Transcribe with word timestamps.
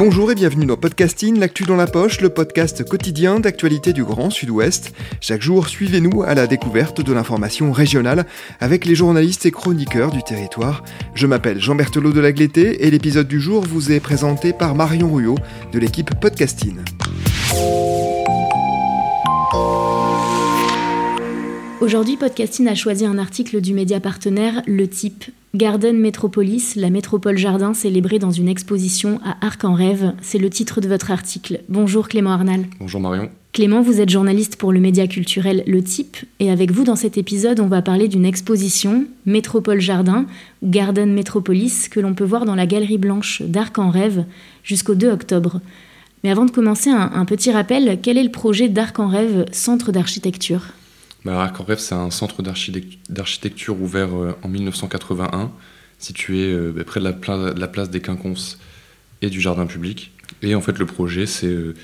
Bonjour 0.00 0.32
et 0.32 0.34
bienvenue 0.34 0.64
dans 0.64 0.78
Podcasting, 0.78 1.38
l'actu 1.38 1.64
dans 1.64 1.76
la 1.76 1.86
poche, 1.86 2.22
le 2.22 2.30
podcast 2.30 2.88
quotidien 2.88 3.38
d'actualité 3.38 3.92
du 3.92 4.02
Grand 4.02 4.30
Sud-Ouest. 4.30 4.94
Chaque 5.20 5.42
jour, 5.42 5.68
suivez-nous 5.68 6.22
à 6.22 6.34
la 6.34 6.46
découverte 6.46 7.02
de 7.02 7.12
l'information 7.12 7.70
régionale 7.70 8.24
avec 8.60 8.86
les 8.86 8.94
journalistes 8.94 9.44
et 9.44 9.50
chroniqueurs 9.50 10.10
du 10.10 10.22
territoire. 10.22 10.84
Je 11.14 11.26
m'appelle 11.26 11.60
Jean 11.60 11.74
Berthelot 11.74 12.14
de 12.14 12.20
Lagleté 12.20 12.86
et 12.86 12.90
l'épisode 12.90 13.28
du 13.28 13.42
jour 13.42 13.62
vous 13.62 13.92
est 13.92 14.00
présenté 14.00 14.54
par 14.54 14.74
Marion 14.74 15.12
Ruot 15.12 15.36
de 15.70 15.78
l'équipe 15.78 16.18
Podcasting. 16.18 16.78
Aujourd'hui, 21.90 22.16
Podcasting 22.16 22.68
a 22.68 22.76
choisi 22.76 23.04
un 23.04 23.18
article 23.18 23.60
du 23.60 23.74
média 23.74 23.98
partenaire 23.98 24.62
Le 24.68 24.86
Type. 24.86 25.24
Garden 25.56 25.98
Metropolis, 25.98 26.76
la 26.76 26.88
métropole 26.88 27.36
jardin 27.36 27.74
célébrée 27.74 28.20
dans 28.20 28.30
une 28.30 28.46
exposition 28.46 29.18
à 29.24 29.44
Arc 29.44 29.64
en 29.64 29.74
Rêve, 29.74 30.12
c'est 30.22 30.38
le 30.38 30.50
titre 30.50 30.80
de 30.80 30.86
votre 30.86 31.10
article. 31.10 31.62
Bonjour 31.68 32.06
Clément 32.06 32.30
Arnal. 32.30 32.66
Bonjour 32.78 33.00
Marion. 33.00 33.28
Clément, 33.52 33.82
vous 33.82 34.00
êtes 34.00 34.08
journaliste 34.08 34.54
pour 34.54 34.72
le 34.72 34.78
média 34.78 35.08
culturel 35.08 35.64
Le 35.66 35.82
Type, 35.82 36.18
et 36.38 36.52
avec 36.52 36.70
vous 36.70 36.84
dans 36.84 36.94
cet 36.94 37.18
épisode, 37.18 37.58
on 37.58 37.66
va 37.66 37.82
parler 37.82 38.06
d'une 38.06 38.24
exposition, 38.24 39.06
Métropole 39.26 39.80
Jardin, 39.80 40.26
Garden 40.62 41.12
Metropolis, 41.12 41.88
que 41.88 41.98
l'on 41.98 42.14
peut 42.14 42.22
voir 42.22 42.44
dans 42.44 42.54
la 42.54 42.66
Galerie 42.66 42.98
Blanche 42.98 43.42
d'Arc 43.42 43.80
en 43.80 43.90
Rêve 43.90 44.26
jusqu'au 44.62 44.94
2 44.94 45.10
octobre. 45.10 45.60
Mais 46.22 46.30
avant 46.30 46.44
de 46.44 46.52
commencer, 46.52 46.90
un, 46.90 47.10
un 47.12 47.24
petit 47.24 47.50
rappel, 47.50 47.98
quel 48.00 48.16
est 48.16 48.22
le 48.22 48.30
projet 48.30 48.68
d'Arc 48.68 49.00
en 49.00 49.08
Rêve, 49.08 49.46
centre 49.50 49.90
d'architecture? 49.90 50.66
Rêve, 51.24 51.78
c'est 51.78 51.94
un 51.94 52.10
centre 52.10 52.42
d'architecture 52.42 53.80
ouvert 53.80 54.14
euh, 54.14 54.36
en 54.42 54.48
1981, 54.48 55.50
situé 55.98 56.52
euh, 56.52 56.72
bah, 56.74 56.84
près 56.84 57.00
de 57.00 57.04
la, 57.04 57.68
place 57.68 57.90
des 57.90 58.00
Quinconces 58.00 58.58
et 59.22 59.30
du 59.30 59.40
jardin 59.40 59.66
public. 59.66 60.12
Et 60.42 60.54
en 60.54 60.60
fait, 60.60 60.78
le 60.78 60.86
projet, 60.86 61.26
c'est 61.26 61.46
euh, 61.46 61.74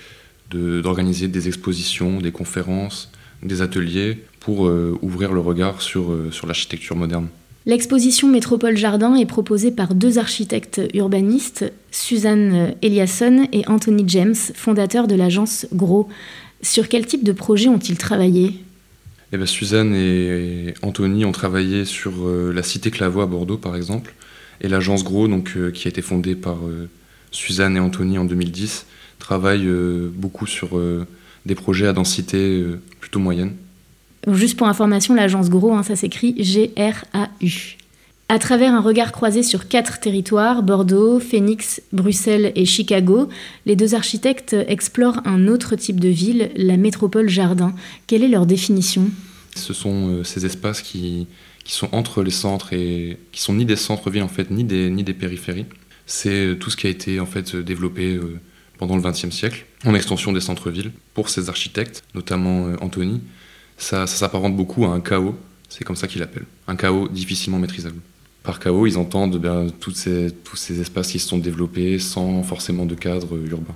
d'organiser 0.51 1.29
des 1.29 1.49
expositions, 1.49 2.21
des 2.21 2.33
conférences, 2.33 3.11
des 3.43 3.61
ateliers 3.61 4.25
pour 4.41 4.61
ouvrir 5.03 5.33
le 5.33 5.41
regard 5.41 5.83
sur, 5.83 6.17
sur 6.31 6.47
l'architecture 6.47 6.95
moderne. 6.95 7.27
L'exposition 7.67 8.29
Métropole 8.29 8.77
Jardin 8.77 9.17
est 9.17 9.27
proposée 9.27 9.73
par 9.73 9.95
deux 9.95 10.19
architectes 10.19 10.81
urbanistes, 10.95 11.71
Suzanne 11.91 12.75
Eliasson 12.81 13.49
et 13.53 13.67
Anthony 13.67 14.05
James, 14.07 14.37
fondateurs 14.37 15.09
de 15.09 15.17
l'agence 15.17 15.67
Gros. 15.73 16.09
Sur 16.63 16.89
quel 16.89 17.07
type 17.07 17.25
de 17.25 17.33
projet 17.33 17.69
ont-ils 17.69 17.99
travaillé? 17.99 18.65
Eh 19.33 19.37
ben, 19.37 19.47
Suzanne 19.47 19.95
et 19.95 20.75
Anthony 20.83 21.25
ont 21.25 21.33
travaillé 21.33 21.85
sur 21.85 22.13
euh, 22.27 22.53
la 22.55 22.63
cité 22.63 22.91
Clavois 22.91 23.25
à 23.25 23.27
Bordeaux, 23.27 23.57
par 23.57 23.77
exemple, 23.77 24.15
et 24.61 24.69
l'agence 24.69 25.05
Gros, 25.05 25.27
donc, 25.29 25.55
euh, 25.57 25.71
qui 25.71 25.89
a 25.89 25.91
été 25.91 26.03
fondée 26.03 26.37
par 26.37 26.57
euh, 26.67 26.89
Suzanne 27.33 27.77
et 27.77 27.81
Anthony 27.81 28.19
en 28.19 28.25
2010, 28.25 28.87
travaille 29.19 29.67
beaucoup 30.13 30.47
sur 30.47 30.79
des 31.47 31.55
projets 31.55 31.87
à 31.87 31.95
densité 31.95 32.63
plutôt 33.01 33.19
moyenne. 33.19 33.55
Juste 34.31 34.59
pour 34.59 34.69
information, 34.69 35.15
l'agence 35.15 35.49
Gros, 35.49 35.75
hein, 35.75 35.83
ça 35.83 35.97
s'écrit 35.97 36.35
G-R-A-U. 36.39 37.77
À 38.29 38.41
travers 38.41 38.75
un 38.75 38.81
regard 38.81 39.13
croisé 39.13 39.45
sur 39.45 39.69
quatre 39.69 40.01
territoires, 40.01 40.65
Bordeaux, 40.65 41.21
Phoenix, 41.21 41.81
Bruxelles 41.93 42.51
et 42.57 42.65
Chicago, 42.65 43.29
les 43.67 43.77
deux 43.77 43.95
architectes 43.95 44.57
explorent 44.67 45.21
un 45.25 45.47
autre 45.47 45.77
type 45.77 46.01
de 46.01 46.09
ville, 46.09 46.51
la 46.57 46.77
métropole 46.77 47.29
jardin. 47.29 47.73
Quelle 48.09 48.25
est 48.25 48.29
leur 48.29 48.45
définition? 48.45 49.11
Ce 49.55 49.73
sont 49.73 50.09
euh, 50.09 50.25
ces 50.25 50.45
espaces 50.45 50.83
qui, 50.83 51.29
sont 51.67 51.89
entre 51.93 52.25
les 52.25 52.33
centres 52.33 52.73
et 52.73 53.17
qui 53.31 53.41
sont 53.41 53.55
ni 53.55 53.65
des 53.65 53.77
centres-villes 53.77 54.25
en 54.25 54.29
fait, 54.29 54.51
ni 54.51 54.65
des, 54.65 55.15
périphéries. 55.15 55.67
C'est 56.05 56.47
euh, 56.47 56.55
tout 56.57 56.71
ce 56.71 56.77
qui 56.77 56.89
a 56.89 56.91
été 56.91 57.21
en 57.21 57.27
fait 57.27 57.55
développé 57.55 58.17
euh, 58.17 58.41
pendant 58.77 58.97
le 58.97 59.03
XXe 59.03 59.31
siècle, 59.31 59.67
en 59.85 59.95
extension 59.95 60.33
des 60.33 60.41
centres-villes. 60.41 60.91
Pour 61.15 61.29
ces 61.29 61.49
architectes, 61.49 62.03
notamment 62.17 62.73
Anthony, 62.81 63.21
ça, 63.79 64.09
ça 64.09 64.17
s'apparente 64.17 64.57
beaucoup 64.57 64.85
à 64.85 64.89
un 64.89 65.01
chaos, 65.01 65.37
c'est 65.69 65.85
comme 65.85 65.97
ça 65.97 66.09
qu'il 66.09 66.21
l'appelle, 66.21 66.45
un 66.67 66.75
chaos 66.75 67.07
difficilement 67.07 67.61
maîtrisable. 67.61 68.01
Par 68.47 68.61
chaos, 68.61 68.87
ils 68.87 68.97
entendent 68.97 69.39
bien, 69.39 69.67
ces, 69.91 70.31
tous 70.45 70.55
ces 70.55 70.81
espaces 70.81 71.11
qui 71.11 71.19
se 71.19 71.29
sont 71.29 71.39
développés 71.39 71.99
sans 71.99 72.45
forcément 72.45 72.87
de 72.87 72.95
cadre 72.95 73.37
urbain. 73.37 73.75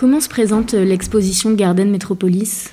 Comment 0.00 0.20
se 0.20 0.30
présente 0.30 0.72
euh, 0.72 0.82
l'exposition 0.82 1.52
Garden 1.52 1.90
Metropolis? 1.90 2.70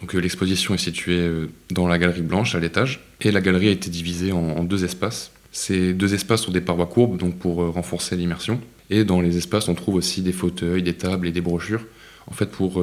Donc, 0.00 0.14
euh, 0.14 0.20
L'exposition 0.20 0.72
est 0.72 0.78
située 0.78 1.18
euh, 1.18 1.50
dans 1.70 1.86
la 1.86 1.98
galerie 1.98 2.22
blanche 2.22 2.54
à 2.54 2.60
l'étage 2.60 3.04
et 3.20 3.30
la 3.30 3.42
galerie 3.42 3.68
a 3.68 3.72
été 3.72 3.90
divisée 3.90 4.32
en, 4.32 4.64
deux 4.64 4.82
espaces. 4.82 5.32
Ces 5.50 5.92
deux 5.92 6.14
espaces 6.14 6.48
ont 6.48 6.50
des 6.50 6.62
parois 6.62 6.86
courbes 6.86 7.18
donc 7.18 7.36
pour 7.36 7.56
renforcer 7.56 8.16
l'immersion 8.16 8.58
et 8.88 9.04
dans 9.04 9.20
les 9.20 9.36
espaces 9.36 9.68
on 9.68 9.74
trouve 9.74 9.96
aussi 9.96 10.22
des 10.22 10.32
fauteuils, 10.32 10.82
des 10.82 10.94
tables 10.94 11.28
et 11.28 11.30
des 11.30 11.42
brochures 11.42 11.84
en 12.26 12.32
fait 12.32 12.46
pour 12.50 12.82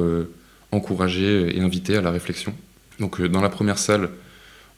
encourager 0.70 1.56
et 1.56 1.60
inviter 1.60 1.96
à 1.96 2.00
la 2.00 2.12
réflexion. 2.12 2.54
Donc 3.00 3.20
dans 3.20 3.42
la 3.42 3.48
première 3.48 3.76
salle 3.76 4.08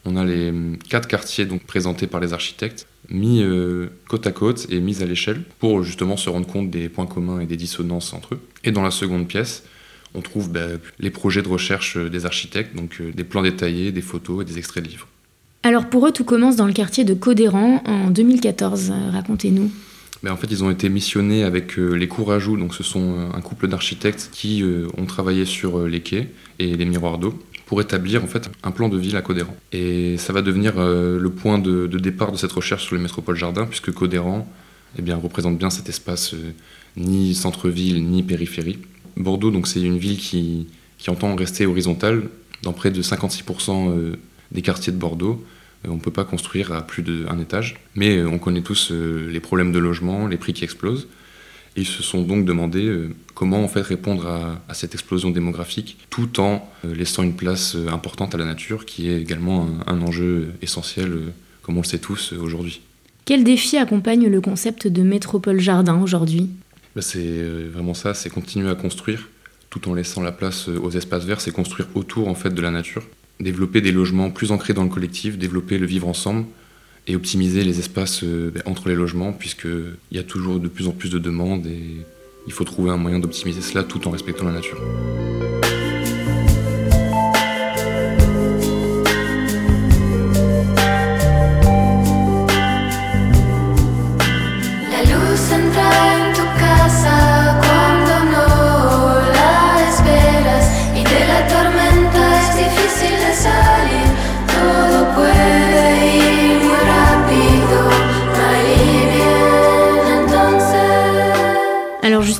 on 0.05 0.15
a 0.15 0.25
les 0.25 0.49
hum, 0.49 0.77
quatre 0.89 1.07
quartiers 1.07 1.45
donc 1.45 1.63
présentés 1.65 2.07
par 2.07 2.19
les 2.19 2.33
architectes 2.33 2.87
mis 3.09 3.41
euh, 3.41 3.87
côte 4.07 4.27
à 4.27 4.31
côte 4.31 4.67
et 4.69 4.79
mis 4.79 5.01
à 5.01 5.05
l'échelle 5.05 5.41
pour 5.59 5.83
justement 5.83 6.17
se 6.17 6.29
rendre 6.29 6.47
compte 6.47 6.69
des 6.69 6.89
points 6.89 7.05
communs 7.05 7.39
et 7.39 7.45
des 7.45 7.57
dissonances 7.57 8.13
entre 8.13 8.35
eux. 8.35 8.39
Et 8.63 8.71
dans 8.71 8.81
la 8.81 8.91
seconde 8.91 9.27
pièce, 9.27 9.63
on 10.15 10.21
trouve 10.21 10.51
bah, 10.51 10.67
les 10.99 11.09
projets 11.09 11.41
de 11.41 11.47
recherche 11.47 11.97
euh, 11.97 12.09
des 12.09 12.25
architectes, 12.25 12.75
donc 12.75 12.97
euh, 13.01 13.11
des 13.13 13.23
plans 13.23 13.41
détaillés, 13.41 13.91
des 13.91 14.01
photos 14.01 14.43
et 14.43 14.45
des 14.45 14.57
extraits 14.57 14.83
de 14.83 14.89
livres. 14.89 15.07
Alors 15.63 15.89
pour 15.89 16.07
eux, 16.07 16.11
tout 16.11 16.25
commence 16.25 16.55
dans 16.55 16.67
le 16.67 16.73
quartier 16.73 17.03
de 17.03 17.13
Codéran 17.13 17.81
en 17.85 18.09
2014. 18.09 18.93
Racontez-nous. 19.11 19.71
Ben, 20.21 20.31
en 20.31 20.37
fait, 20.37 20.47
ils 20.51 20.63
ont 20.63 20.69
été 20.69 20.89
missionnés 20.89 21.43
avec 21.43 21.77
les 21.77 22.07
Courajou, 22.07 22.57
donc 22.57 22.73
ce 22.73 22.83
sont 22.83 23.29
un 23.33 23.41
couple 23.41 23.67
d'architectes 23.67 24.29
qui 24.31 24.63
ont 24.97 25.05
travaillé 25.05 25.45
sur 25.45 25.85
les 25.85 26.01
quais 26.01 26.29
et 26.59 26.75
les 26.75 26.85
miroirs 26.85 27.17
d'eau 27.17 27.37
pour 27.65 27.81
établir 27.81 28.23
en 28.23 28.27
fait 28.27 28.49
un 28.63 28.71
plan 28.71 28.89
de 28.89 28.97
ville 28.97 29.15
à 29.15 29.21
Codéran. 29.21 29.55
Et 29.71 30.17
ça 30.17 30.33
va 30.33 30.41
devenir 30.41 30.73
euh, 30.77 31.19
le 31.19 31.29
point 31.29 31.59
de, 31.59 31.87
départ 31.87 32.31
de 32.31 32.37
cette 32.37 32.51
recherche 32.51 32.85
sur 32.85 32.95
les 32.95 33.01
métropoles 33.01 33.35
jardins, 33.35 33.65
puisque 33.65 33.91
Codéran 33.91 34.47
eh 34.97 35.13
représente 35.13 35.57
bien 35.57 35.69
cet 35.69 35.89
espace 35.89 36.33
euh, 36.33 36.51
ni 36.97 37.33
centre-ville 37.33 38.05
ni 38.05 38.21
périphérie. 38.23 38.79
Bordeaux, 39.17 39.51
donc 39.51 39.67
c'est 39.67 39.81
une 39.81 39.97
ville 39.97 40.17
qui, 40.17 40.67
qui, 40.97 41.09
entend 41.09 41.35
rester 41.35 41.65
horizontale. 41.65 42.29
Dans 42.63 42.73
près 42.73 42.91
de 42.91 43.01
56% 43.01 43.89
euh, 43.89 44.15
des 44.51 44.61
quartiers 44.61 44.93
de 44.93 44.97
Bordeaux, 44.97 45.43
on 45.85 45.95
ne 45.95 45.99
peut 45.99 46.11
pas 46.11 46.23
construire 46.23 46.71
à 46.71 46.81
plus 46.81 47.03
d'un 47.03 47.39
étage. 47.39 47.75
Mais 47.95 48.23
on 48.23 48.39
connaît 48.39 48.61
tous 48.61 48.89
les 48.91 49.41
problèmes 49.41 49.73
de 49.73 49.79
logement, 49.79 50.27
les 50.27 50.37
prix 50.37 50.53
qui 50.53 50.63
explosent. 50.63 51.09
Ils 51.75 51.87
se 51.87 52.03
sont 52.03 52.21
donc 52.21 52.45
demandé 52.45 53.09
comment 53.33 53.63
en 53.63 53.67
fait 53.67 53.81
répondre 53.81 54.27
à, 54.27 54.73
cette 54.73 54.93
explosion 54.93 55.31
démographique 55.31 55.97
tout 56.09 56.39
en 56.39 56.69
euh, 56.85 56.93
laissant 56.95 57.23
une 57.23 57.35
place 57.35 57.75
euh, 57.75 57.89
importante 57.89 58.33
à 58.35 58.37
la 58.37 58.45
nature 58.45 58.85
qui 58.85 59.09
est 59.09 59.21
également 59.21 59.67
un, 59.87 60.01
enjeu 60.01 60.53
essentiel 60.61 61.11
euh, 61.11 61.33
comme 61.61 61.77
on 61.77 61.81
le 61.81 61.85
sait 61.85 61.99
tous 61.99 62.33
aujourd'hui. 62.33 62.81
Quel 63.25 63.43
défi 63.43 63.77
accompagne 63.77 64.27
le 64.27 64.41
concept 64.41 64.87
de 64.87 65.01
métropole 65.01 65.59
jardin 65.59 66.01
aujourd'hui? 66.01 66.49
Bah, 66.95 67.01
C'est 67.01 67.43
vraiment 67.73 67.93
ça, 67.93 68.13
c'est 68.13 68.29
continuer 68.29 68.69
à 68.69 68.75
construire 68.75 69.29
tout 69.69 69.89
en 69.89 69.93
laissant 69.93 70.21
la 70.21 70.31
place 70.31 70.67
aux 70.67 70.91
espaces 70.91 71.25
verts, 71.25 71.41
c'est 71.41 71.51
construire 71.51 71.87
autour 71.95 72.27
en 72.27 72.35
fait 72.35 72.51
de 72.51 72.61
la 72.61 72.69
nature, 72.69 73.03
développer 73.39 73.81
des 73.81 73.91
logements 73.91 74.29
plus 74.29 74.51
ancrés 74.51 74.73
dans 74.73 74.83
le 74.83 74.89
collectif, 74.89 75.37
développer 75.37 75.79
le 75.79 75.87
vivre 75.87 76.07
ensemble 76.07 76.45
et 77.07 77.15
optimiser 77.15 77.63
les 77.63 77.79
espaces 77.79 78.23
bah, 78.23 78.61
entre 78.65 78.89
les 78.89 78.95
logements 78.95 79.33
puisqu'il 79.33 79.95
y 80.11 80.19
a 80.19 80.23
toujours 80.23 80.59
de 80.59 80.67
plus 80.67 80.87
en 80.87 80.91
plus 80.91 81.09
de 81.09 81.19
demandes 81.19 81.65
et 81.67 82.05
il 82.47 82.53
faut 82.53 82.63
trouver 82.63 82.91
un 82.91 82.97
moyen 82.97 83.19
d'optimiser 83.19 83.61
cela 83.61 83.83
tout 83.83 84.07
en 84.07 84.11
respectant 84.11 84.45
la 84.45 84.53
nature. 84.53 84.79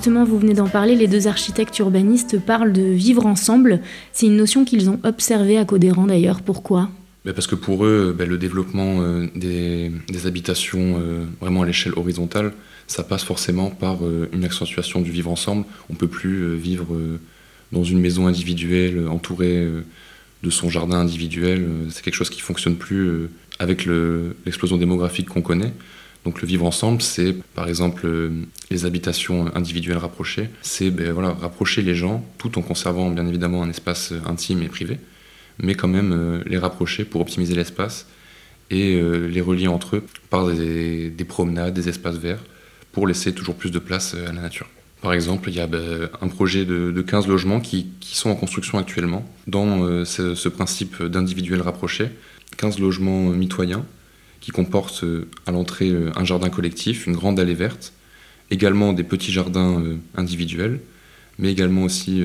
Justement, 0.04 0.26
vous 0.26 0.38
venez 0.38 0.54
d'en 0.54 0.68
parler, 0.68 0.98
les 0.98 1.08
deux 1.08 1.28
architectes 1.28 1.80
urbanistes 1.80 2.38
parlent 2.38 2.74
de 2.74 2.82
vivre 2.82 3.26
ensemble. 3.26 3.80
C'est 4.12 4.26
une 4.26 4.36
notion 4.36 4.66
qu'ils 4.66 4.90
ont 4.90 5.00
observée 5.06 5.58
à 5.58 5.64
Codéran 5.64 6.08
d'ailleurs. 6.08 6.42
Pourquoi? 6.42 6.90
Ben, 7.24 7.34
parce 7.34 7.48
que 7.48 7.56
pour 7.56 7.86
eux, 7.86 8.14
ben, 8.14 8.28
le 8.28 8.38
développement 8.38 9.02
euh, 9.02 9.28
des, 9.34 9.94
habitations 10.26 11.00
euh, 11.00 11.24
vraiment 11.40 11.62
à 11.62 11.66
l'échelle 11.66 11.94
horizontale, 11.96 12.52
ça 12.86 13.04
passe 13.04 13.24
forcément 13.24 13.70
par 13.70 14.04
euh, 14.04 14.30
une 14.34 14.44
accentuation 14.44 15.00
du 15.00 15.10
vivre 15.10 15.32
ensemble. 15.32 15.64
On 15.90 15.94
ne 15.94 15.98
peut 15.98 16.10
plus 16.10 16.54
vivre 16.58 16.98
dans 17.72 17.86
une 17.86 18.02
maison 18.02 18.28
individuelle 18.28 19.08
entourée 19.08 19.66
de 20.44 20.50
son 20.50 20.70
jardin 20.70 21.00
individuel. 21.00 21.66
C'est 21.92 22.04
quelque 22.04 22.16
chose 22.16 22.30
qui 22.30 22.42
ne 22.42 22.46
fonctionne 22.46 22.76
plus 22.76 23.30
avec 23.58 23.86
l'explosion 23.86 24.76
démographique 24.76 25.30
qu'on 25.30 25.42
connaît. 25.42 25.72
Donc 26.26 26.42
le 26.42 26.48
vivre 26.48 26.66
ensemble, 26.66 27.02
c'est 27.02 27.34
par 27.56 27.68
exemple 27.68 28.08
les 28.72 28.86
habitations 28.86 29.54
individuelles 29.56 29.98
rapprochées. 29.98 30.50
C'est 30.62 30.90
ben, 30.90 31.12
voilà, 31.12 31.34
rapprocher 31.34 31.82
les 31.82 31.96
gens 31.96 32.24
tout 32.38 32.58
en 32.58 32.62
conservant 32.62 33.10
bien 33.10 33.28
évidemment 33.28 33.62
un 33.62 33.70
espace 33.70 34.14
intime 34.26 34.62
et 34.62 34.70
privé 34.70 35.00
mais 35.60 35.76
quand 35.76 35.88
même 35.88 36.12
euh, 36.14 36.44
les 36.46 36.58
rapprocher 36.58 37.06
pour 37.06 37.22
optimiser 37.22 37.56
l'espace 37.56 38.08
et 38.70 38.96
euh, 38.96 39.28
les 39.28 39.42
relier 39.42 39.68
entre 39.68 39.98
eux 39.98 40.04
par 40.30 40.48
des, 40.48 41.26
promenades, 41.28 41.74
des 41.74 41.90
espaces 41.90 42.16
verts, 42.16 42.44
pour 42.92 43.08
laisser 43.08 43.34
toujours 43.34 43.56
plus 43.56 43.72
de 43.72 43.80
place 43.80 44.16
euh, 44.16 44.30
à 44.30 44.34
la 44.34 44.42
nature. 44.42 44.68
Par 45.02 45.14
exemple, 45.14 45.50
il 45.50 45.56
y 45.56 45.60
a 45.60 45.68
ben, 45.68 46.10
un 46.22 46.28
projet 46.30 46.66
de, 46.66 47.02
15 47.02 47.28
logements 47.28 47.60
qui, 47.60 47.88
sont 48.02 48.30
en 48.30 48.36
construction 48.36 48.78
actuellement 48.78 49.26
dans 49.48 50.06
ce, 50.06 50.48
principe 50.48 51.04
d'individuel 51.04 51.62
rapproché. 51.62 52.10
15 52.56 52.80
logements 52.80 53.24
mitoyens 53.32 53.86
qui 54.44 54.52
comportent 54.52 55.04
à 55.48 55.52
l'entrée 55.52 55.92
un 56.16 56.24
jardin 56.24 56.50
collectif, 56.50 57.08
une 57.08 57.16
grande 57.16 57.40
allée 57.40 57.56
verte, 57.56 57.94
également 58.52 58.94
des 58.94 59.04
petits 59.04 59.32
jardins 59.32 59.82
individuels, 60.16 60.80
mais 61.40 61.52
également 61.52 61.84
aussi 61.84 62.22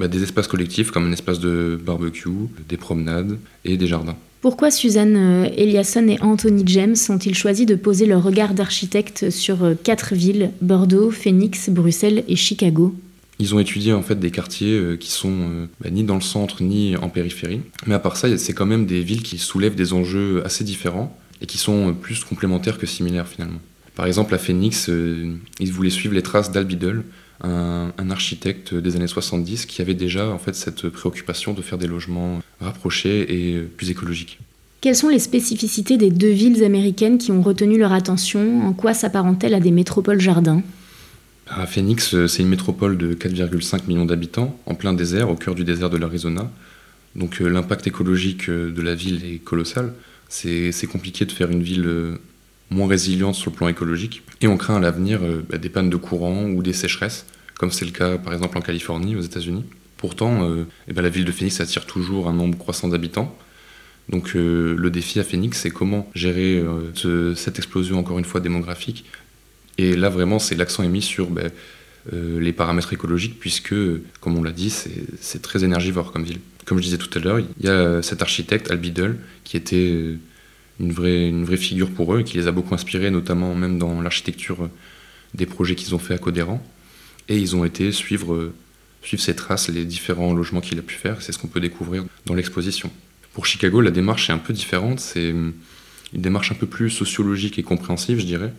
bah, 0.00 0.08
des 0.08 0.22
espaces 0.22 0.48
collectifs 0.48 0.90
comme 0.90 1.06
un 1.06 1.12
espace 1.12 1.40
de 1.40 1.78
barbecue, 1.84 2.30
des 2.70 2.78
promenades 2.78 3.36
et 3.66 3.76
des 3.76 3.86
jardins. 3.86 4.16
Pourquoi 4.40 4.70
Suzanne 4.70 5.16
euh, 5.16 5.50
Eliasson 5.54 6.08
et 6.08 6.18
Anthony 6.22 6.62
James 6.64 6.96
ont-ils 7.10 7.34
choisi 7.34 7.66
de 7.66 7.74
poser 7.74 8.06
leur 8.06 8.22
regard 8.22 8.54
d'architecte 8.54 9.28
sur 9.28 9.62
euh, 9.62 9.74
quatre 9.74 10.14
villes, 10.14 10.52
Bordeaux, 10.62 11.10
Phoenix, 11.10 11.68
Bruxelles 11.68 12.24
et 12.26 12.36
Chicago? 12.36 12.94
Ils 13.38 13.54
ont 13.54 13.58
étudié 13.58 13.92
en 13.92 14.00
fait 14.00 14.18
des 14.18 14.30
quartiers 14.30 14.72
euh, 14.72 14.96
qui 14.96 15.10
sont 15.10 15.68
bah, 15.82 15.90
ni 15.90 16.04
dans 16.04 16.14
le 16.14 16.22
centre 16.22 16.62
ni 16.62 16.96
en 16.96 17.10
périphérie. 17.10 17.60
Mais 17.86 17.94
à 17.94 17.98
part 17.98 18.16
ça, 18.16 18.38
c'est 18.38 18.54
quand 18.54 18.64
même 18.64 18.86
des 18.86 19.02
villes 19.02 19.22
qui 19.22 19.36
soulèvent 19.36 19.74
des 19.74 19.92
enjeux 19.92 20.42
assez 20.46 20.64
différents 20.64 21.14
et 21.40 21.46
qui 21.46 21.58
sont 21.58 21.94
plus 21.94 22.24
complémentaires 22.24 22.78
que 22.78 22.86
similaires 22.86 23.28
finalement. 23.28 23.60
Par 23.94 24.06
exemple, 24.06 24.34
à 24.34 24.38
Phoenix, 24.38 24.88
ils 24.88 25.72
voulaient 25.72 25.90
suivre 25.90 26.14
les 26.14 26.22
traces 26.22 26.52
d'Albidel, 26.52 27.02
un, 27.42 28.10
architecte 28.10 28.74
des 28.74 28.96
années 28.96 29.06
70 29.06 29.66
qui 29.66 29.82
avait 29.82 29.94
déjà 29.94 30.28
en 30.28 30.38
fait 30.38 30.54
cette 30.54 30.88
préoccupation 30.88 31.52
de 31.52 31.62
faire 31.62 31.78
des 31.78 31.86
logements 31.86 32.40
rapprochés 32.60 33.54
et 33.54 33.60
plus 33.60 33.90
écologiques. 33.90 34.38
Quelles 34.80 34.96
sont 34.96 35.08
les 35.08 35.18
spécificités 35.18 35.98
des 35.98 36.10
deux 36.10 36.30
villes 36.30 36.64
américaines 36.64 37.18
qui 37.18 37.32
ont 37.32 37.42
retenu 37.42 37.78
leur 37.78 37.92
attention? 37.92 38.66
En 38.66 38.72
quoi 38.72 38.94
s'apparente-t-elle 38.94 39.54
à 39.54 39.60
des 39.60 39.70
métropoles 39.70 40.20
jardins? 40.20 40.62
À 41.48 41.66
Phoenix, 41.66 42.26
c'est 42.26 42.42
une 42.42 42.48
métropole 42.48 42.96
de 42.96 43.12
4,5 43.14 43.86
millions 43.88 44.06
d'habitants, 44.06 44.56
en 44.66 44.74
plein 44.74 44.92
désert, 44.92 45.30
au 45.30 45.34
cœur 45.34 45.54
du 45.54 45.64
désert 45.64 45.90
de 45.90 45.96
l'Arizona. 45.96 46.50
Donc 47.16 47.40
euh, 47.40 47.48
l'impact 47.48 47.86
écologique 47.88 48.48
euh, 48.48 48.70
de 48.70 48.82
la 48.82 48.94
ville 48.94 49.24
est 49.24 49.38
colossal. 49.38 49.92
C'est 50.30 50.86
compliqué 50.86 51.24
de 51.24 51.32
faire 51.32 51.50
une 51.50 51.62
ville 51.62 51.86
euh, 51.86 52.20
moins 52.70 52.86
résiliente 52.86 53.34
sur 53.34 53.50
le 53.50 53.56
plan 53.56 53.68
écologique. 53.68 54.22
Et 54.40 54.46
on 54.46 54.56
craint 54.56 54.76
à 54.76 54.80
l'avenir 54.80 55.22
euh, 55.22 55.44
bah, 55.50 55.58
des 55.58 55.68
pannes 55.68 55.90
de 55.90 55.96
courant 55.96 56.44
ou 56.44 56.62
des 56.62 56.72
sécheresses, 56.72 57.26
comme 57.58 57.72
c'est 57.72 57.84
le 57.84 57.90
cas 57.90 58.16
par 58.16 58.32
exemple 58.32 58.56
en 58.56 58.60
Californie, 58.60 59.16
aux 59.16 59.20
États-Unis. 59.20 59.64
Pourtant, 59.96 60.48
euh, 60.48 60.66
eh 60.86 60.92
ben, 60.92 61.02
la 61.02 61.08
ville 61.08 61.24
de 61.24 61.32
Phoenix 61.32 61.60
attire 61.60 61.84
toujours 61.84 62.28
un 62.28 62.32
nombre 62.32 62.56
croissant 62.56 62.86
d'habitants. 62.86 63.36
Donc 64.08 64.34
le 64.34 64.88
défi 64.90 65.20
à 65.20 65.24
Phoenix, 65.24 65.60
c'est 65.60 65.70
comment 65.70 66.10
gérer 66.16 66.64
cette 67.36 67.58
explosion, 67.58 67.96
encore 67.96 68.18
une 68.18 68.24
fois, 68.24 68.40
démographique. 68.40 69.04
Et 69.78 69.94
là, 69.94 70.08
vraiment, 70.08 70.40
c'est 70.40 70.56
l'accent 70.56 70.82
est 70.82 70.88
mis 70.88 71.02
sur 71.02 71.28
bah, 72.06 72.16
les 72.16 72.52
paramètres 72.52 72.92
écologiques, 72.92 73.38
puisque, 73.38 73.74
comme 74.20 74.36
on 74.36 74.42
l'a 74.42 74.52
dit, 74.52 74.70
c'est 74.70 75.42
très 75.42 75.64
énergivore 75.64 76.12
comme 76.12 76.24
ville. 76.24 76.40
Comme 76.64 76.78
je 76.78 76.84
disais 76.84 76.98
tout 76.98 77.10
à 77.18 77.22
l'heure, 77.22 77.38
il 77.38 77.66
y 77.66 77.68
a 77.68 78.02
cet 78.02 78.22
architecte, 78.22 78.70
Al 78.70 78.78
Biddle, 78.78 79.16
qui 79.44 79.56
était 79.56 80.14
une 80.78 80.92
vraie, 80.92 81.28
une 81.28 81.44
vraie 81.44 81.56
figure 81.56 81.90
pour 81.90 82.14
eux, 82.14 82.22
qui 82.22 82.36
les 82.38 82.46
a 82.46 82.52
beaucoup 82.52 82.74
inspirés, 82.74 83.10
notamment 83.10 83.54
même 83.54 83.78
dans 83.78 84.00
l'architecture 84.00 84.68
des 85.34 85.46
projets 85.46 85.74
qu'ils 85.74 85.94
ont 85.94 85.98
fait 85.98 86.14
à 86.14 86.18
Codéran. 86.18 86.64
Et 87.28 87.38
ils 87.38 87.54
ont 87.54 87.64
été 87.64 87.92
suivre, 87.92 88.52
suivre 89.02 89.22
ses 89.22 89.36
traces, 89.36 89.68
les 89.68 89.84
différents 89.84 90.32
logements 90.34 90.60
qu'il 90.60 90.78
a 90.78 90.82
pu 90.82 90.94
faire. 90.94 91.22
C'est 91.22 91.32
ce 91.32 91.38
qu'on 91.38 91.48
peut 91.48 91.60
découvrir 91.60 92.04
dans 92.26 92.34
l'exposition. 92.34 92.90
Pour 93.34 93.46
Chicago, 93.46 93.80
la 93.80 93.90
démarche 93.90 94.30
est 94.30 94.32
un 94.32 94.38
peu 94.38 94.52
différente. 94.52 95.00
C'est 95.00 95.28
une 95.30 95.52
démarche 96.12 96.50
un 96.50 96.56
peu 96.56 96.66
plus 96.66 96.90
sociologique 96.90 97.58
et 97.58 97.62
compréhensive, 97.62 98.18
je 98.18 98.26
dirais. 98.26 98.52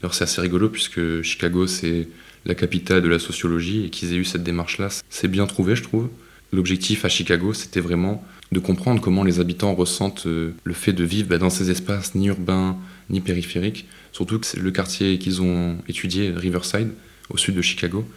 D'ailleurs, 0.00 0.14
c'est 0.14 0.24
assez 0.24 0.40
rigolo 0.40 0.68
puisque 0.68 1.22
Chicago, 1.22 1.66
c'est 1.66 2.08
la 2.46 2.54
capitale 2.54 3.02
de 3.02 3.08
la 3.08 3.18
sociologie 3.18 3.84
et 3.84 3.90
qu'ils 3.90 4.14
aient 4.14 4.16
eu 4.16 4.24
cette 4.24 4.44
démarche-là, 4.44 4.88
c'est 5.10 5.28
bien 5.28 5.46
trouvé, 5.46 5.76
je 5.76 5.82
trouve. 5.82 6.08
L'objectif 6.52 7.04
à 7.04 7.08
Chicago, 7.08 7.52
c'était 7.52 7.80
vraiment 7.80 8.24
de 8.52 8.60
comprendre 8.60 9.00
comment 9.00 9.24
les 9.24 9.40
habitants 9.40 9.74
ressentent 9.74 10.26
euh, 10.26 10.54
le 10.62 10.72
fait 10.72 10.92
de 10.92 11.02
vivre 11.02 11.28
bah, 11.28 11.38
dans 11.38 11.50
ces 11.50 11.70
espaces 11.72 12.14
ni 12.14 12.28
urbains 12.28 12.76
ni 13.10 13.20
périphériques. 13.20 13.86
Surtout 14.12 14.38
que 14.38 14.46
le 14.58 14.70
quartier 14.70 15.18
qu'ils 15.18 15.42
ont 15.42 15.78
étudié, 15.88 16.30
Riverside, 16.30 16.90
au 17.30 17.36
sud 17.36 17.56
de 17.56 17.62
Chicago, 17.62 18.08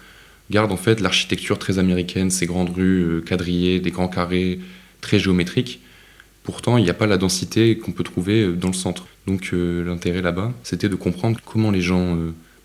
garde 0.51 0.71
en 0.71 0.77
fait 0.77 0.99
l'architecture 0.99 1.57
très 1.57 1.79
américaine, 1.79 2.29
ces 2.29 2.45
grandes 2.45 2.69
rues 2.69 3.01
euh, 3.01 3.21
quadrillées, 3.21 3.79
des 3.79 3.91
grands 3.91 4.07
carrés 4.07 4.59
très 5.01 5.17
géométriques. 5.17 5.81
Pourtant, 6.43 6.77
il 6.77 6.83
n'y 6.83 6.89
a 6.89 6.95
pas 6.95 7.07
la 7.07 7.17
densité 7.17 7.79
qu'on 7.79 7.91
peut 7.91 8.03
trouver 8.03 8.43
euh, 8.43 8.53
dans 8.53 8.67
le 8.69 8.73
centre. 8.73 9.07
Donc 9.25 9.51
l'intérêt 9.51 10.23
là-bas, 10.23 10.53
c'était 10.63 10.89
de 10.89 10.95
comprendre 10.95 11.39
comment 11.45 11.69
les 11.69 11.81
gens 11.81 12.17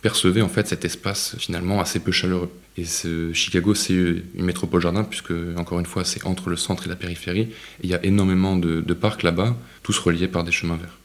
percevaient 0.05 0.43
en 0.43 0.51
fait 0.51 0.69
cet 0.69 0.85
espace 0.85 1.35
finalement 1.39 1.81
assez 1.81 1.99
peu 1.99 2.13
chaleureux. 2.13 2.51
Et 2.77 2.85
Chicago, 3.33 3.75
c'est 3.75 3.95
une 3.95 4.45
métropole 4.45 4.83
jardin, 4.83 5.03
puisque, 5.03 5.33
encore 5.57 5.81
une 5.81 5.87
fois, 5.87 6.05
c'est 6.05 6.27
entre 6.27 6.51
le 6.51 6.57
centre 6.57 6.85
et 6.85 6.91
la 6.91 6.97
périphérie. 6.97 7.49
Il 7.83 7.89
y 7.89 7.95
a 7.95 8.05
énormément 8.05 8.55
de 8.55 8.95
parcs 8.95 9.23
là-bas, 9.23 9.57
tous 9.83 9.99
reliés 9.99 10.29
par 10.29 10.45
des 10.45 10.53
chemins 10.53 10.77
verts. 10.77 10.99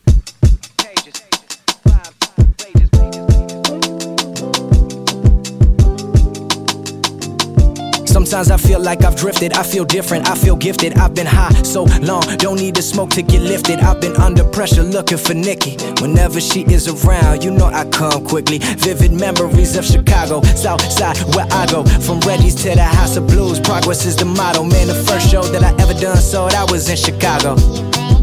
Sometimes 8.19 8.51
I 8.51 8.57
feel 8.57 8.81
like 8.81 9.05
I've 9.05 9.15
drifted. 9.15 9.53
I 9.53 9.63
feel 9.63 9.85
different. 9.85 10.29
I 10.29 10.35
feel 10.35 10.57
gifted. 10.57 10.97
I've 10.97 11.15
been 11.15 11.25
high 11.25 11.53
so 11.63 11.85
long. 12.01 12.21
Don't 12.35 12.57
need 12.57 12.75
the 12.75 12.81
smoke 12.81 13.11
to 13.11 13.21
get 13.21 13.41
lifted. 13.41 13.79
I've 13.79 14.01
been 14.01 14.13
under 14.17 14.43
pressure 14.43 14.83
looking 14.83 15.17
for 15.17 15.33
Nikki. 15.33 15.77
Whenever 16.01 16.41
she 16.41 16.63
is 16.63 16.89
around, 16.89 17.45
you 17.45 17.51
know 17.51 17.67
I 17.67 17.85
come 17.85 18.25
quickly. 18.25 18.57
Vivid 18.57 19.13
memories 19.13 19.77
of 19.77 19.85
Chicago, 19.85 20.41
South 20.41 20.81
Side 20.91 21.17
where 21.33 21.47
I 21.49 21.65
go. 21.67 21.85
From 21.85 22.19
Reddy's 22.19 22.55
to 22.55 22.75
the 22.75 22.83
House 22.83 23.15
of 23.15 23.25
Blues. 23.25 23.57
Progress 23.57 24.05
is 24.05 24.17
the 24.17 24.25
motto. 24.25 24.63
Man, 24.63 24.87
the 24.87 25.01
first 25.07 25.31
show 25.31 25.43
that 25.43 25.63
I 25.63 25.71
ever 25.81 25.93
done 25.93 26.17
sold, 26.17 26.53
I 26.55 26.65
was 26.69 26.89
in 26.89 26.97
Chicago. 26.97 27.55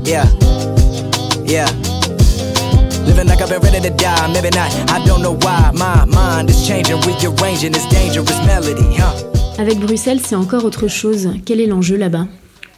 Yeah. 0.04 0.28
Yeah. 1.42 1.72
Living 3.08 3.28
like 3.28 3.40
I've 3.40 3.48
been 3.48 3.62
ready 3.62 3.80
to 3.80 3.90
die, 3.96 4.30
maybe 4.30 4.50
not. 4.50 4.70
I 4.90 5.02
don't 5.06 5.22
know 5.22 5.36
why. 5.36 5.70
My 5.72 6.04
mind 6.04 6.50
is 6.50 6.68
changing, 6.68 7.00
rearranging 7.00 7.72
this 7.72 7.86
dangerous 7.86 8.38
melody, 8.44 8.94
huh? 8.94 9.35
Avec 9.58 9.78
Bruxelles, 9.78 10.20
c'est 10.22 10.34
encore 10.34 10.66
autre 10.66 10.86
chose. 10.86 11.30
Quel 11.46 11.62
est 11.62 11.66
l'enjeu 11.66 11.96
là-bas? 11.96 12.28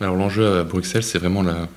Alors 0.01 0.15
l'enjeu 0.15 0.47
à 0.47 0.63
Bruxelles, 0.63 1.03
c'est 1.03 1.19
vraiment 1.19 1.43
la, 1.43 1.69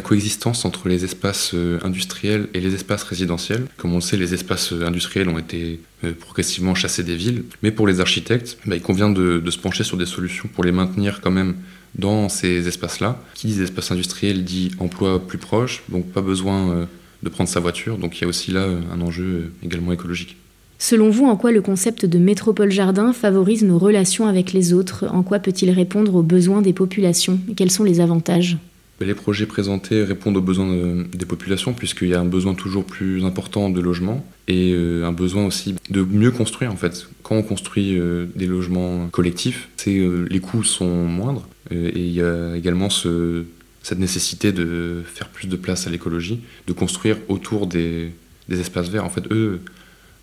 coexistence 0.00 0.64
entre 0.64 0.88
les 0.88 1.04
espaces 1.04 1.52
euh, 1.54 1.78
industriels 1.84 2.48
et 2.52 2.60
les 2.60 2.74
espaces 2.74 3.04
résidentiels. 3.04 3.66
Comme 3.76 3.92
on 3.92 3.96
le 3.96 4.00
sait, 4.00 4.16
les 4.16 4.34
espaces 4.34 4.72
euh, 4.72 4.84
industriels 4.84 5.28
ont 5.28 5.38
été 5.38 5.80
euh, 6.02 6.12
progressivement 6.12 6.74
chassés 6.74 7.04
des 7.04 7.14
villes, 7.14 7.44
mais 7.62 7.70
pour 7.70 7.86
les 7.86 8.00
architectes, 8.00 8.58
bah, 8.66 8.74
il 8.74 8.82
convient 8.82 9.10
de, 9.10 9.42
se 9.48 9.58
pencher 9.58 9.84
sur 9.84 9.96
des 9.96 10.06
solutions 10.06 10.48
pour 10.52 10.64
les 10.64 10.72
maintenir 10.72 11.20
quand 11.20 11.30
même 11.30 11.54
dans 11.94 12.28
ces 12.28 12.66
espaces-là. 12.66 13.22
Qui 13.34 13.48
dit 13.48 13.62
espaces 13.62 13.92
industriels 13.92 14.42
dit 14.42 14.72
emploi 14.80 15.24
plus 15.24 15.38
proche, 15.38 15.84
donc 15.88 16.10
pas 16.10 16.22
besoin 16.22 16.88
de 17.22 17.28
prendre 17.28 17.50
sa 17.50 17.60
voiture, 17.60 17.98
donc 17.98 18.18
il 18.18 18.22
y 18.22 18.24
a 18.24 18.28
aussi 18.28 18.50
là 18.50 18.66
un 18.92 19.00
enjeu 19.02 19.52
également 19.62 19.92
écologique. 19.92 20.36
Selon 20.82 21.10
vous, 21.10 21.26
en 21.26 21.36
quoi 21.36 21.52
le 21.52 21.62
concept 21.62 22.06
de 22.06 22.18
métropole 22.18 22.72
jardin 22.72 23.12
favorise 23.12 23.62
nos 23.62 23.78
relations 23.78 24.26
avec 24.26 24.52
les 24.52 24.72
autres? 24.72 25.04
En 25.12 25.22
quoi 25.22 25.38
peut-il 25.38 25.70
répondre 25.70 26.12
aux 26.16 26.24
besoins 26.24 26.60
des 26.60 26.72
populations? 26.72 27.38
Quels 27.54 27.70
sont 27.70 27.84
les 27.84 28.00
avantages? 28.00 28.58
Les 29.00 29.14
projets 29.14 29.46
présentés 29.46 30.02
répondent 30.02 30.38
aux 30.38 30.42
besoins 30.42 31.04
des 31.14 31.24
populations 31.24 31.72
puisqu'il 31.72 32.08
y 32.08 32.14
a 32.14 32.20
un 32.20 32.24
besoin 32.24 32.54
toujours 32.54 32.84
plus 32.84 33.24
important 33.24 33.70
de 33.70 33.80
logements 33.80 34.26
et 34.48 34.72
euh, 34.72 35.06
un 35.06 35.12
besoin 35.12 35.46
aussi 35.46 35.76
de 35.88 36.02
mieux 36.02 36.32
construire 36.32 36.72
en 36.72 36.76
fait. 36.76 37.06
Quand 37.22 37.36
on 37.36 37.44
construit 37.44 37.96
euh, 37.96 38.26
des 38.34 38.48
logements 38.48 39.06
collectifs, 39.12 39.68
euh, 39.86 40.26
les 40.28 40.40
coûts 40.40 40.64
sont 40.64 41.06
moindres 41.06 41.46
et 41.70 41.96
il 41.96 42.12
y 42.12 42.22
a 42.22 42.56
également 42.56 42.88
cette 42.90 44.00
nécessité 44.00 44.50
de 44.50 45.02
faire 45.06 45.28
plus 45.28 45.46
de 45.46 45.54
place 45.54 45.86
à 45.86 45.90
l'écologie, 45.90 46.40
de 46.66 46.72
construire 46.72 47.18
autour 47.28 47.68
des, 47.68 48.10
des 48.48 48.58
espaces 48.58 48.88
verts. 48.88 49.04
En 49.04 49.10
fait, 49.10 49.30
eux, 49.30 49.60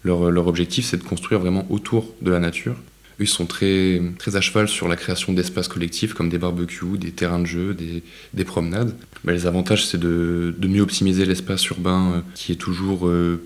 Leur, 0.04 0.32
leur 0.32 0.48
objectif, 0.48 0.86
c'est 0.86 0.98
de 0.98 1.04
construire 1.04 1.40
vraiment 1.40 1.66
autour 1.70 2.14
de 2.22 2.32
la 2.32 2.40
nature. 2.40 2.76
Eux, 3.20 3.24
ils 3.24 3.28
sont 3.28 3.46
très, 3.46 4.02
très 4.18 4.36
à 4.38 4.42
cheval 4.42 4.70
sur 4.70 4.88
la 4.88 4.96
création 4.96 5.34
d'espaces 5.34 5.68
collectifs 5.68 6.14
comme 6.14 6.30
des 6.30 6.38
barbecues, 6.38 6.98
des 6.98 7.12
terrains 7.12 7.40
de 7.40 7.46
jeu, 7.46 7.74
des, 7.74 8.02
des 8.34 8.46
promenades. 8.46 8.96
Mais 9.26 9.34
les 9.34 9.46
avantages, 9.46 9.86
c'est 9.86 10.00
de, 10.00 10.56
de, 10.58 10.68
mieux 10.68 10.82
optimiser 10.82 11.26
l'espace 11.26 11.68
urbain 11.68 12.14
euh, 12.14 12.22
qui 12.36 12.54
est 12.54 12.56
toujours 12.56 13.08
euh, 13.08 13.42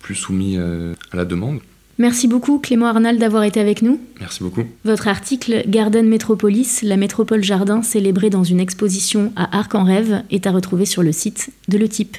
plus 0.00 0.14
soumis 0.14 0.56
euh, 0.58 0.92
à 1.12 1.16
la 1.16 1.24
demande. 1.24 1.60
Merci 1.98 2.28
beaucoup 2.28 2.58
Clément 2.58 2.86
Arnal 2.86 3.18
d'avoir 3.18 3.42
été 3.44 3.58
avec 3.58 3.80
nous. 3.80 3.98
Merci 4.20 4.42
beaucoup. 4.42 4.64
Votre 4.84 5.08
article 5.08 5.64
Garden 5.66 6.06
Metropolis, 6.06 6.82
la 6.82 6.98
métropole 6.98 7.42
jardin 7.42 7.80
célébrée 7.82 8.28
dans 8.28 8.44
une 8.44 8.60
exposition 8.60 9.32
à 9.34 9.58
Arc 9.58 9.74
en 9.74 9.84
Rêve 9.84 10.22
est 10.30 10.46
à 10.46 10.50
retrouver 10.50 10.84
sur 10.84 11.02
le 11.02 11.12
site 11.12 11.48
de 11.68 11.78
Le 11.78 11.88
Type. 11.88 12.18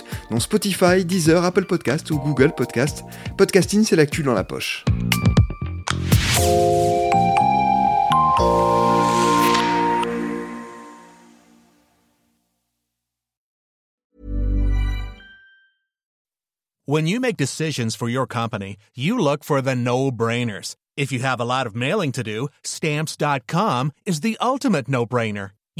dont 0.29 0.39
Spotify, 0.39 1.03
Deezer, 1.05 1.43
Apple 1.43 1.65
Podcast 1.65 2.11
ou 2.11 2.19
Google 2.19 2.53
Podcast. 2.53 3.03
Podcasting, 3.37 3.83
c'est 3.83 3.95
l'actu 3.95 4.23
dans 4.23 4.33
la 4.33 4.43
poche. 4.43 4.83
When 16.85 17.07
you 17.07 17.21
make 17.21 17.37
decisions 17.37 17.95
for 17.95 18.09
your 18.09 18.27
company, 18.27 18.75
you 18.95 19.17
look 19.17 19.45
for 19.45 19.61
the 19.61 19.75
no-brainers. 19.75 20.75
If 20.97 21.11
you 21.11 21.19
have 21.19 21.39
a 21.39 21.45
lot 21.45 21.65
of 21.65 21.73
mailing 21.73 22.11
to 22.13 22.23
do, 22.23 22.49
stamps.com 22.63 23.93
is 24.05 24.19
the 24.19 24.37
ultimate 24.41 24.89
no-brainer. 24.89 25.51